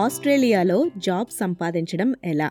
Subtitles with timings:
[0.00, 2.50] ఆస్ట్రేలియాలో జాబ్ సంపాదించడం ఎలా?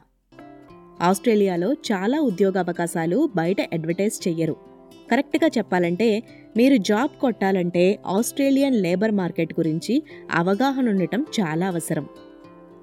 [1.02, 4.56] ఆస్ట్రేలియాలో చాలా ఉద్యోగ అవకాశాలు బయట అడ్వర్టైజ్ చెయ్యరు.
[5.12, 6.24] కరెక్ట్గా చెప్పాలంటే
[6.58, 12.08] మీరు జాబ్ కొట్టాలంటే ఆస్ట్రేలియన్ లేబర్ మార్కెట్ గురించి అవగాహన ఉండటం చాలా అవసరం.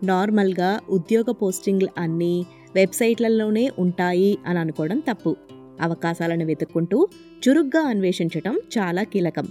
[0.05, 5.37] నార్మల్గా ఉద్యోగ పోస్టింగ్లు అన్నీ వెబ్సైట్లలోనే ఉంటాయి అని అనుకోవడం తప్పు.
[5.81, 7.09] అవకాశాలను వెతుక్కుంటూ
[7.49, 9.49] చురుగ్గా అన్వేషించటం చాలా కీలకం.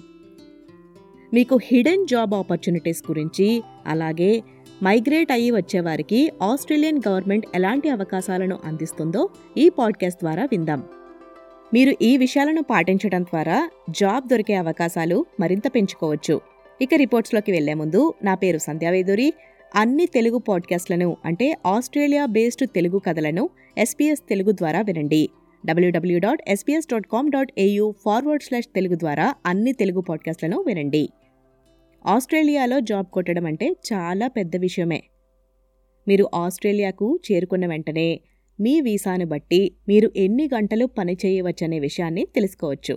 [1.33, 4.43] మీకు హిడెన్ జాబ్ ఆపర్చునిటీస్ గురించి అలాగే
[4.83, 10.83] మైగ్రేట్ అయ్యి వచ్చేవారికి ఆస్ట్రేలియన్ గవర్నమెంట్ ఎలాంటి అవకాశాలను అందిస్తుందో ఈ పాడ్కాస్ట్ ద్వారా విందాం.
[11.73, 16.41] మీరు ఈ విషయాలను పాటించడం ద్వారా జాబ్ దొరికే అవకాశాలు మరింత పెంచుకోవచ్చు.
[16.81, 19.33] ఇక రిపోర్ట్స్లోకి వెళ్ళే ముందు నా పేరు సంధ్యావేదూరి
[19.75, 25.29] అన్ని తెలుగు పాడ్కాస్ట్లను అంటే ఆస్ట్రేలియా బేస్డ్ తెలుగు కథలను ఎస్పీఎస్ తెలుగు ద్వారా వినండి.
[25.65, 31.09] W W dot SBS dot com dot AU forward slash Telugu ద్వారా అన్ని తెలుగు పాడ్కాస్ట్లను వినండి.
[32.05, 35.03] ఆస్ట్రేలియాలో జాబ్ కొట్టడం అంటే చాలా పెద్ద విషయమే.
[36.07, 38.21] మీరు ఆస్ట్రేలియాకు చేరుకున్న వెంటనే
[38.59, 42.95] మీ వీసాను బట్టి మీరు ఎన్ని గంటలు పని చేయవచ్చనే విషయాన్ని తెలుసుకోవచ్చు.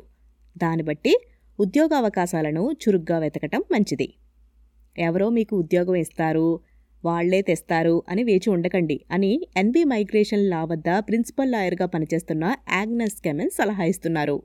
[0.56, 1.14] దాన్ని బట్టి
[1.59, 4.09] ఉద్యోగ అవకాశాలను చురుగ్గా వెతకటం మంచిది.
[4.98, 6.61] ఎవరో మీకు ఉద్యోగం ఇస్తారు
[7.05, 13.51] వాళ్ళే తెస్తారు అని వేచి ఉండకండి అని ఎన్బి మైగ్రేషన్ లా వద్ద ప్రిన్సిపల్ లాయర్గా పనిచేస్తున్న యాగ్నస్ కెమెన్
[13.51, 14.36] సలహా ఇస్తున్నారు.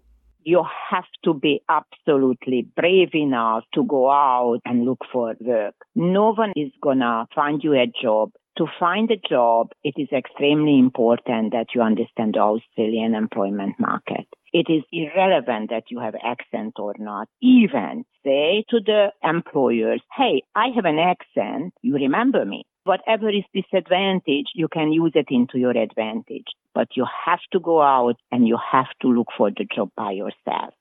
[0.46, 5.76] You have to be absolutely brave enough to go out and look for work.
[5.96, 8.32] No one is gonna find you a job.
[8.58, 14.28] To find a job, it is extremely important that you understand the Australian employment market.
[14.54, 17.28] It is irrelevant that you have accent or not.
[17.42, 21.74] Even say to the employers, hey, I have an accent.
[21.82, 22.66] You remember me.
[22.86, 26.50] Whatever is disadvantage, you can use it into your advantage.
[26.76, 30.12] But you have to go out and you have to look for the job by
[30.14, 30.72] yourself.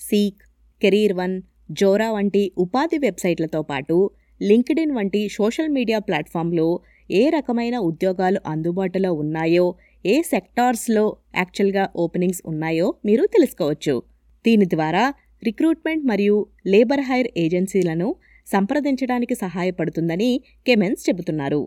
[0.00, 0.42] Seek
[1.20, 1.34] CareerOne
[1.70, 3.96] Jora వంటి ఉపాధి వెబ్సైట్లతో పాటు
[4.40, 6.66] LinkedIn వంటి social media ప్లాట్ఫామ్లో
[7.10, 9.66] ఏ రకమైన ఉద్యోగాలు అందుబాటులో ఉన్నాయో
[10.04, 11.04] ఏ సెక్టార్స్లో
[11.40, 13.94] యాక్చువల్గా ఓపెనింగ్స్ ఉన్నాయో మీరు తెలుసుకోవచ్చు
[14.44, 15.04] దీని ద్వారా
[15.42, 16.36] రిక్రూట్మెంట్ మరియు
[16.72, 18.08] లేబర్ హైర్ ఏజెన్సీలను
[18.52, 20.30] సంప్రదించడానికి సహాయపడుతుందని
[20.68, 21.60] కెమెన్స్ చెబుతున్నారు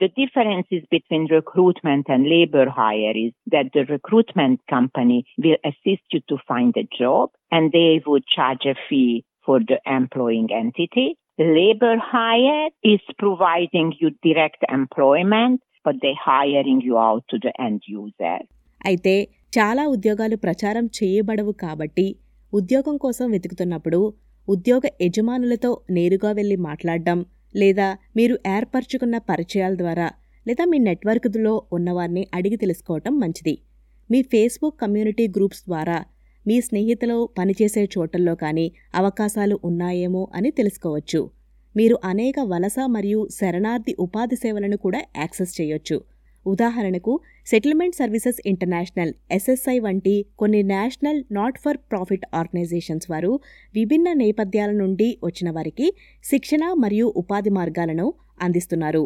[0.00, 6.20] The differences between recruitment and labor hire is that the recruitment company will assist you
[6.22, 9.12] to find a job and they would charge a fee
[9.46, 11.06] for the employing entity.
[11.38, 17.80] Labor hire is providing you direct employment, but they're hiring you out to the end
[18.00, 18.36] user.
[18.80, 19.14] అయితే
[19.52, 22.06] చాలా ఉద్యోగాలు ప్రచారం చేయబడవు కాబట్టి
[22.52, 24.00] ఉద్యోగం కోసం వెతుకుతున్నప్పుడు
[24.48, 27.26] ఉద్యోగ యజమానులతో నేరుగా వెళ్ళి మాట్లాడడం
[27.56, 30.10] లేదా మీరు ఏర్పరచుకున్న పరిచయాల ద్వారా
[30.48, 33.58] లేదా మీ నెట్వర్క్లో ఉన్నవారిని అడిగి తెలుసుకోవటం మంచిది.
[34.10, 36.04] మీ ఫేస్బుక్ కమ్యూనిటీ గ్రూప్స్ ద్వారా
[36.46, 41.30] మీ స్నేహితులు పనిచేసే చోటల్లో కానీ అవకాశాలు ఉన్నాయేమో అని తెలుసుకోవచ్చు.
[41.76, 46.00] మీరు అనేక వలస మరియు శరణార్థి ఉపాధి సేవలను కూడా యాక్సెస్ చేయొచ్చు.
[46.46, 47.12] ఉదాహరణకు
[47.46, 53.40] సెటిల్మెంట్ సర్వీసెస్ ఇంటర్నేషనల్ ఎస్ఎస్ఐ వంటి కొన్ని national not for profit organisations వారు
[53.74, 55.88] విభిన్న నేపథ్యాల నుండి వచ్చిన వారికి
[56.24, 59.04] శిక్షణ మరియు ఉపాధి మార్గాలను అందిస్తున్నారు.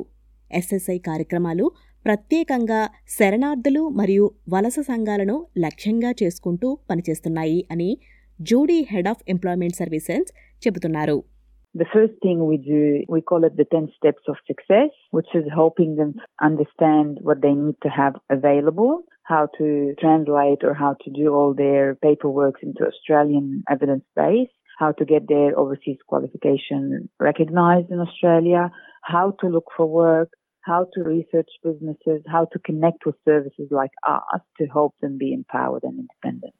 [0.50, 1.72] ఎస్ఎస్ఐ కార్యక్రమాలు
[2.04, 2.80] ప్రత్యేకంగా
[3.18, 7.98] శరణార్థులు మరియు వలస సంఘాలను లక్ష్యంగా చేసుకుంటూ పనిచేస్తున్నాయి అని
[8.40, 10.28] Judy head of employment services
[10.62, 11.35] చెబుతున్నారు.
[11.78, 15.44] The first thing we do, we call it the 10 steps of success, which is
[15.52, 21.10] helping them understand what they need to have available, how to translate or how to
[21.10, 24.48] do all their paperwork into Australian evidence base,
[24.78, 28.70] how to get their overseas qualification recognized in Australia,
[29.02, 30.30] how to look for work,
[30.62, 35.34] how to research businesses, how to connect with services like us to help them be
[35.34, 36.54] empowered and independent.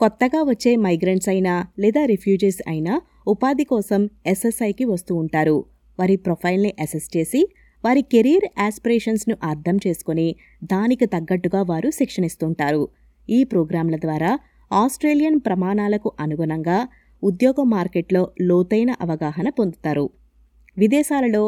[0.00, 2.94] కొత్తగా వచ్చే migrants అయినా లేదా refugees అయినా
[3.26, 5.56] ఉపాధి కోసం ఎస్ఎస్ఐకి వస్తూ ఉంటారు.
[5.98, 7.40] వారి ప్రొఫైల్ని అసెస్ చేసి
[7.84, 10.28] వారి కెరీర్ యాస్పిరేషన్స్ను అర్థం చేసుకొని
[10.64, 12.82] దానికి తగ్గట్టుగా వారు శిక్షణ ఇస్తుంటారు
[13.28, 14.30] ఈ ప్రోగ్రాంల ద్వారా
[14.70, 16.78] ఆస్ట్రేలియన్ ప్రమాణాలకు అనుగుణంగా
[17.22, 20.06] ఉద్యోగ మార్కెట్లో లోతైన అవగాహన పొందుతారు.
[20.76, 21.44] విదేశాలలో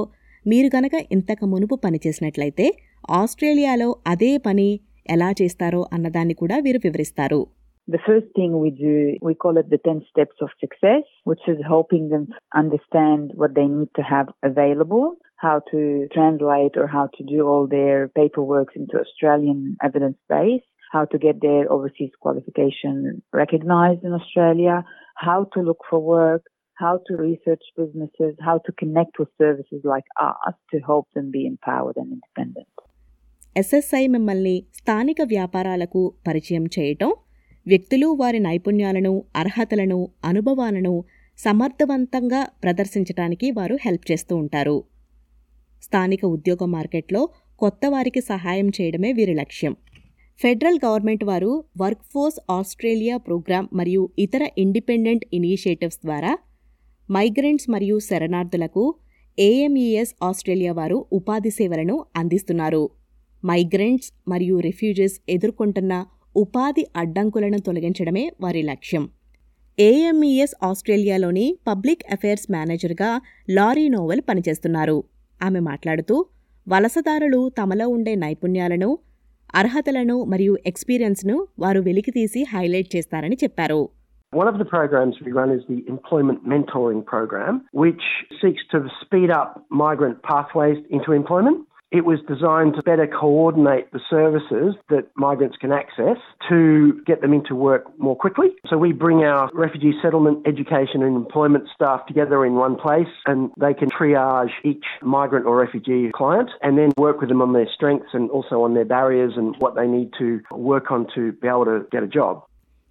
[0.46, 2.66] మీరు గనక ఇంతకు మునుపు పనిచేసినట్లయితే
[3.10, 4.68] ఆస్ట్రేలియాలో అదే పని
[5.10, 7.40] ఎలా చేస్తారో అన్నదాన్ని కూడా వీరు వివరిస్తారు.
[7.89, 11.57] The first thing we do, we call it the 10 steps of success, which is
[11.65, 17.23] helping them understand what they need to have available, how to translate or how to
[17.23, 24.03] do all their paperwork into Australian evidence base, how to get their overseas qualification recognized
[24.03, 24.83] in Australia,
[25.15, 26.43] how to look for work,
[26.83, 31.43] how to research businesses, how to connect with services like us to help them be
[31.53, 32.73] empowered and independent.
[33.59, 37.11] SSI మిమ్మల్ని స్థానిక వ్యాపారాలకు పరిచయం చేయటం
[37.66, 41.04] వ్యక్తులు వారి నైపుణ్యాలను అర్హతలను అనుభవాలను
[41.38, 44.84] సమర్థవంతంగా ప్రదర్శించటానికి వారు హెల్ప్ చేస్తూ ఉంటారు.
[45.82, 47.28] స్థానిక ఉద్యోగ మార్కెట్లో
[47.58, 49.76] కొత్త వారికి సహాయం చేయడమే వీరి లక్ష్యం.
[50.40, 56.38] ఫెడరల్ గవర్నమెంట్ వారు వర్క్ ఫోర్స్ ఆస్ట్రేలియా ప్రోగ్రాం మరియు ఇతర ఇండిపెండెంట్ ఇనిషియేటివ్స్ ద్వారా
[57.10, 58.94] మైగ్రెంట్స్ మరియు శరణార్థులకు
[59.38, 62.90] ఏఎంఈఎస్ ఆస్ట్రేలియా వారు ఉపాధి సేవలను అందిస్తున్నారు.
[63.44, 66.06] మైగ్రెంట్స్ మరియు రిఫ్యూజీస్ ఎదుర్కొంటున్న
[66.36, 69.08] ఉపాధి అడ్డంకులను తొలగించడమే వారి లక్ష్యం.
[69.80, 75.04] ఏఎంఈఎస్ ఆస్ట్రేలియాలోని పబ్లిక్ అఫైర్స్ మేనేజర్గా లారీ నోవెల్ పనిచేస్తున్నారు.
[75.42, 76.26] ఆమె మాట్లాడుతూ
[76.68, 78.98] వలసదారులు తమలో ఉండే నైపుణ్యాలను
[79.54, 83.88] అర్హతలను మరియు ఎక్స్పీరియన్స్ను వారు వెలికితీసి హైలైట్ చేస్తారని చెప్పారు.
[84.36, 87.54] One of the programs we run is the Employment Mentoring Program,
[87.84, 88.04] which
[88.40, 89.48] seeks to speed up
[89.80, 91.56] migrant pathways into employment.
[91.91, 96.17] It was designed to better coordinate the services that migrants can access
[96.49, 98.49] to get them into work more quickly.
[98.69, 103.39] So we bring our refugee settlement, education and employment staff together in one place and
[103.57, 107.69] they can triage each migrant or refugee client and then work with them on their
[107.73, 111.47] strengths and also on their barriers and what they need to work on to be
[111.47, 112.35] able to get a job.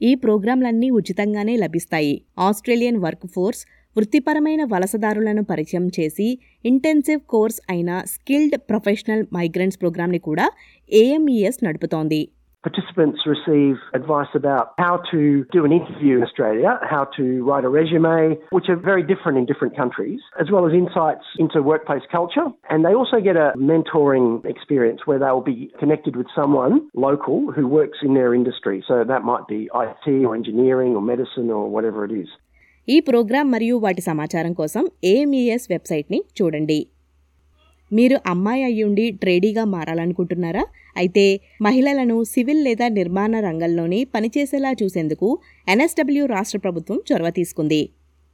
[0.00, 2.14] ఈ ప్రోగ్రాంలన్నీ ఉచితంగానే లభిస్తాయి
[2.46, 3.60] Australian work force
[3.98, 6.28] వృత్తిపరమైన వలసదారులను పరిచయం చేసి
[6.70, 10.48] intensive course అయిన skilled professional migrants ప్రోగ్రాంని కూడా
[10.90, 12.22] AMES నడుపుతోంది
[12.64, 17.68] Participants receive advice about how to do an interview in Australia, how to write a
[17.70, 22.46] resume, which are very different in different countries, as well as insights into workplace culture.
[22.70, 27.52] And they also get a mentoring experience where they will be connected with someone local
[27.52, 28.82] who works in their industry.
[28.88, 32.28] So that might be IT or engineering or medicine or whatever it is.
[32.93, 36.77] ఈ programme మరియు వాటి సమాచారం కోసం AMES వెబ్సైట్ని చూడండి.
[37.91, 40.63] మీరు అమ్మాయి అయ్యుండి ట్రేడీగా మారాలనుకుంటున్నారా?
[40.97, 41.25] అయితే
[41.61, 45.29] మహిళలను సివిల్ లేదా నిర్మాణ రంగంలోని పనిచేసేలా చూసేందుకు
[45.67, 47.81] ఎన్ఎస్డబ్ల్యూ రాష్ట్ర ప్రభుత్వం చొరవ తీసుకుంది.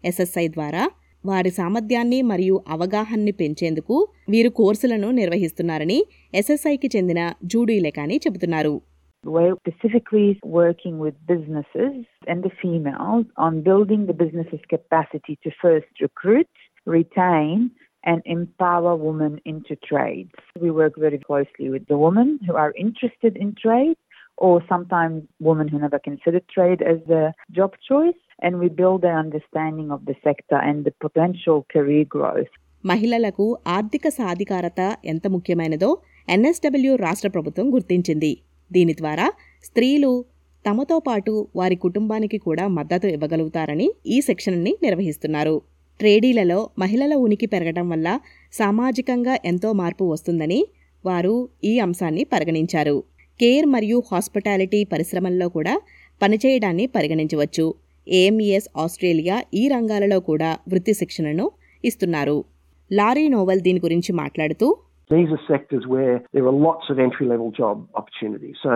[0.03, 0.83] ఎస్ఎస్ఐ ద్వారా
[1.23, 3.95] వారి సామర్థ్యాన్ని మరియు అవగాహనని పెంచేందుకు
[4.29, 5.99] వీరు కోర్సులను నిర్వహిస్తున్నారని
[6.33, 8.75] ఎస్ఎస్ఐకి చెందిన జూడీ లెకాని చెబుతున్నారు.
[9.24, 11.94] We're specifically working with businesses
[12.26, 16.48] and the females on building the business's capacity to first recruit,
[16.86, 17.70] retain,
[18.04, 20.32] and empower women into trades.
[20.58, 23.98] We work very closely with the women who are interested in trade
[24.38, 28.20] or sometimes women who never considered trade as a job choice.
[28.42, 32.52] And we build their understanding of the sector and the potential career growth.
[32.84, 33.46] మహిళలకు
[33.76, 34.80] ఆర్థిక సాధికారత
[35.12, 35.90] ఎంత ముఖ్యమైనదో
[36.28, 38.30] NSW రాష్ట్ర ప్రభుత్వం గుర్తించింది
[38.71, 39.27] దీని ద్వారా
[39.63, 40.25] స్త్రీలు
[40.65, 45.61] తమతో పాటు వారి కుటుంబానికి కూడా మద్దతు ఇవ్వగలుగుతారని ఈ సెక్షన్ని నిర్వహిస్తున్నారు.
[45.99, 48.19] ట్రేడీలలో మహిళల ఉనికి పెరగడం వల్ల
[48.53, 50.67] సామాజికంగా ఎంతో మార్పు వస్తుందని
[51.05, 53.03] వారు ఈ అంశాన్ని పరిగణించారు.
[53.39, 55.81] కేర్ మరియు హాస్పిటాలిటీ పరిశ్రమల్లో కూడా
[56.21, 57.65] పనిచేయడాన్ని పరిగణించవచ్చు.
[58.07, 61.51] ఏఎంఈఎస్ ఆస్ట్రేలియా ఈ రంగాలలో కూడా వృత్తి శిక్షణను
[61.83, 62.45] ఇస్తున్నారు.
[62.91, 64.67] లారీ నోవెల్ దీని గురించి మాట్లాడుతూ
[65.14, 68.56] These are sectors where there are lots of entry level job opportunities.
[68.62, 68.72] So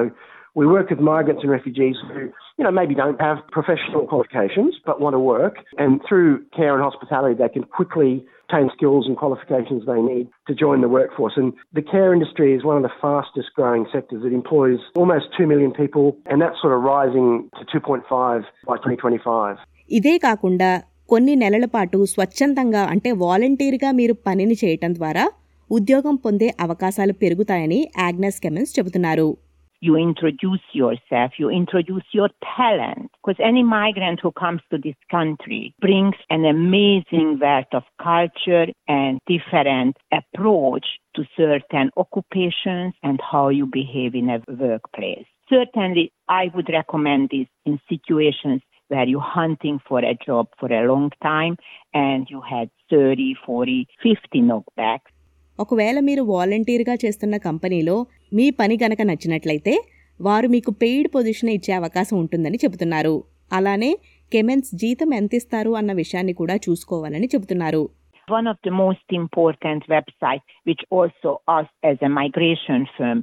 [0.55, 2.21] we work with migrants and refugees who,
[2.59, 5.57] you know, maybe don't have professional qualifications but want to work.
[5.79, 8.13] And through care and hospitality, they can quickly
[8.55, 11.35] obtain skills and qualifications they need to join the workforce.
[11.37, 14.23] And the care industry is one of the fastest growing sectors.
[14.25, 19.57] It employs almost 2 million people, and that's sort of rising to 2.5 by 2025.
[19.97, 20.69] ఇదే కాకుండా
[21.13, 25.25] కొన్ని నెలల పాటు స్వచ్ఛందంగా అంటే వాలంటీర్గా మీరు పనిని చేయటం ద్వారా
[25.77, 29.29] ఉద్యోగం పొందే అవకాశాలు పెరుగుతాయని ఆగ్నెస్ కెమెన్స్ చెబుతున్నారు
[29.87, 33.11] you introduce yourself, you introduce your talent.
[33.23, 39.13] Because any migrant who comes to this country brings an amazing wealth of culture and
[39.27, 45.27] different approach to certain occupations and how you behave in a workplace.
[45.51, 50.87] Certainly, I would recommend this in situations where you're hunting for a job for a
[50.91, 51.57] long time
[51.93, 55.13] and you had 30, 40, 50 knockbacks.
[55.60, 57.96] ఒకవేళ మీరు వాలంటీర్గా చేస్తున్న కంపెనీలో
[58.38, 59.74] మీ పని గనక నచ్చినట్లయితే
[60.20, 63.16] వారు మీకు పెయిడ్ పొజిషన్ ఇచ్చే అవకాశం ఉంటుందని చెబుతున్నారు
[63.52, 63.92] అలానే
[64.32, 67.84] కెమెన్స్ జీతం ఎంత ఇస్తారు అన్న విషయాన్ని కూడా చూసుకోవాలని చెబుతున్నారు
[68.28, 73.20] One of the most important websites, which also us as a migration firm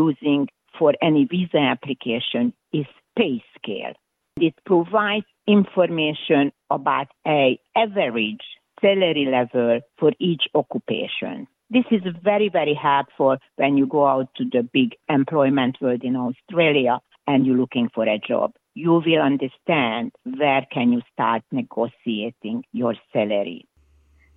[0.00, 0.40] using
[0.74, 3.94] for any visa application, is PayScale.
[4.36, 7.42] It provides information about a
[7.76, 8.44] average
[8.82, 11.36] salary level for each occupation.
[11.70, 16.16] This is very, very helpful when you go out to the big employment world in
[16.18, 16.94] Australia
[17.28, 18.48] and you're looking for a job.
[18.76, 23.60] You will understand where can you start negotiating your salary.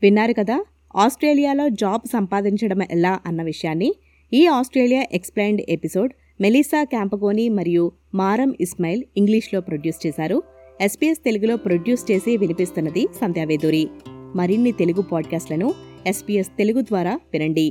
[0.02, 0.58] విన్నారు కదా
[0.96, 3.90] ఆస్ట్రేలియాలో job సంపాదించడం ఎలా అన్న విషయాన్ని
[4.32, 6.12] ఈ Australia explained episode
[6.42, 10.38] Melissa క్యాంపగోని మరియు మారం ఇస్మాయిల్ ఇంగ్లీష్లో ప్రొడ్యూస్ చేశారు
[10.80, 13.84] ఎస్పీఎస్ తెలుగులో ప్రొడ్యూస్ చేసి వినిపిస్తున్నది సంధ్యావేదూరి
[14.36, 15.68] మరిన్ని తెలుగు పాడ్కాస్ట్లను
[16.08, 17.68] ఎస్పీఎస్ తెలుగు ద్వారా వినండి.